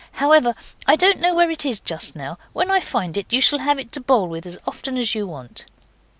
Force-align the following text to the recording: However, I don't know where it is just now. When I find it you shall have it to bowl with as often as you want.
However, 0.13 0.55
I 0.87 0.95
don't 0.95 1.19
know 1.19 1.35
where 1.35 1.51
it 1.51 1.63
is 1.63 1.79
just 1.79 2.15
now. 2.15 2.39
When 2.53 2.71
I 2.71 2.79
find 2.79 3.15
it 3.17 3.31
you 3.31 3.39
shall 3.39 3.59
have 3.59 3.77
it 3.77 3.91
to 3.91 3.99
bowl 4.01 4.27
with 4.27 4.47
as 4.47 4.57
often 4.65 4.97
as 4.97 5.13
you 5.13 5.27
want. 5.27 5.67